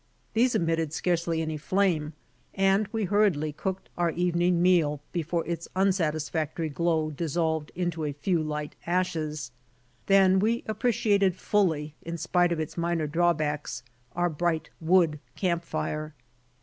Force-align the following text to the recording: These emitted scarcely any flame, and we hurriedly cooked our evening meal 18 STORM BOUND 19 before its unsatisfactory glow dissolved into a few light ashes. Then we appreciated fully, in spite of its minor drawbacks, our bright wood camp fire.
These 0.33 0.55
emitted 0.55 0.93
scarcely 0.93 1.43
any 1.43 1.57
flame, 1.57 2.13
and 2.55 2.87
we 2.91 3.03
hurriedly 3.05 3.53
cooked 3.53 3.87
our 3.99 4.09
evening 4.09 4.59
meal 4.59 4.95
18 4.95 4.95
STORM 4.95 4.95
BOUND 4.95 5.03
19 5.03 5.07
before 5.13 5.47
its 5.47 5.67
unsatisfactory 5.75 6.69
glow 6.69 7.11
dissolved 7.11 7.71
into 7.75 8.05
a 8.05 8.11
few 8.11 8.41
light 8.41 8.75
ashes. 8.87 9.51
Then 10.07 10.39
we 10.39 10.63
appreciated 10.65 11.35
fully, 11.35 11.93
in 12.01 12.17
spite 12.17 12.51
of 12.51 12.59
its 12.59 12.77
minor 12.77 13.05
drawbacks, 13.05 13.83
our 14.15 14.31
bright 14.31 14.71
wood 14.79 15.19
camp 15.35 15.63
fire. 15.63 16.15